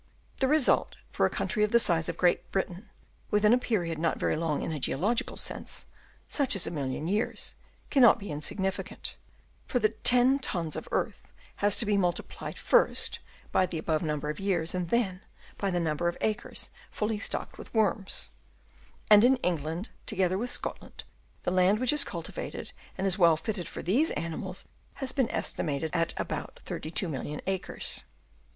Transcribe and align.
The 0.39 0.47
result 0.47 0.95
for 1.11 1.27
a 1.27 1.29
country 1.29 1.63
of 1.63 1.69
the 1.71 1.77
size 1.79 2.09
of 2.09 2.17
Great 2.17 2.51
Britain, 2.51 2.89
within 3.29 3.53
a 3.53 3.57
period 3.59 3.99
not 3.99 4.17
very 4.17 4.35
long 4.35 4.63
in 4.63 4.71
a 4.71 4.79
geological 4.79 5.37
sense, 5.37 5.85
such 6.27 6.55
as 6.55 6.65
a 6.65 6.71
million 6.71 7.07
years, 7.07 7.53
cannot 7.91 8.17
be 8.17 8.31
insignificant; 8.31 9.15
for 9.67 9.77
the 9.77 9.89
ten 9.89 10.39
tons 10.39 10.75
of 10.75 10.89
earth 10.91 11.31
has 11.57 11.75
to 11.75 11.85
be 11.85 11.97
multiplied 11.97 12.57
first 12.57 13.19
by 13.51 13.67
the 13.67 13.77
above 13.77 14.01
number 14.01 14.31
of 14.31 14.39
years, 14.39 14.73
and 14.73 14.89
then 14.89 15.21
by 15.59 15.69
the 15.69 15.79
number 15.79 16.07
of 16.07 16.17
acres 16.21 16.71
fully 16.89 17.19
stocked 17.19 17.59
with 17.59 17.71
worms; 17.71 18.31
and 19.07 19.23
in 19.23 19.35
England, 19.43 19.89
together 20.07 20.35
with 20.35 20.49
Scotland, 20.49 21.03
the 21.43 21.51
land 21.51 21.77
which 21.77 21.93
is 21.93 22.03
cultivated 22.03 22.71
and 22.97 23.05
is 23.05 23.19
well 23.19 23.37
fitted 23.37 23.67
for 23.67 23.83
these 23.83 24.09
animals, 24.13 24.67
has 24.95 25.11
been 25.11 25.29
estimated 25.29 25.91
at 25.93 26.15
above 26.19 26.49
32 26.65 27.07
million 27.07 27.39
acres. 27.45 28.05